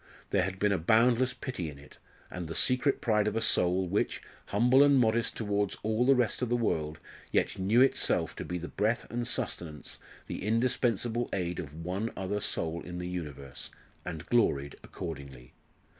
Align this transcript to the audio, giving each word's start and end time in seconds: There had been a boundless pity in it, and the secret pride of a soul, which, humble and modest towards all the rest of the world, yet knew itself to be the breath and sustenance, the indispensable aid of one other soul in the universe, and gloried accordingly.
There 0.31 0.41
had 0.41 0.57
been 0.57 0.71
a 0.71 0.79
boundless 0.79 1.31
pity 1.31 1.69
in 1.69 1.77
it, 1.77 1.99
and 2.31 2.47
the 2.47 2.55
secret 2.55 3.01
pride 3.01 3.27
of 3.27 3.35
a 3.35 3.39
soul, 3.41 3.85
which, 3.87 4.19
humble 4.47 4.81
and 4.81 4.97
modest 4.97 5.37
towards 5.37 5.77
all 5.83 6.07
the 6.07 6.15
rest 6.15 6.41
of 6.41 6.49
the 6.49 6.55
world, 6.55 6.97
yet 7.31 7.59
knew 7.59 7.81
itself 7.81 8.35
to 8.37 8.43
be 8.43 8.57
the 8.57 8.67
breath 8.67 9.05
and 9.11 9.27
sustenance, 9.27 9.99
the 10.25 10.41
indispensable 10.43 11.29
aid 11.31 11.59
of 11.59 11.85
one 11.85 12.09
other 12.17 12.39
soul 12.41 12.81
in 12.81 12.97
the 12.97 13.07
universe, 13.07 13.69
and 14.03 14.25
gloried 14.25 14.75
accordingly. 14.83 15.53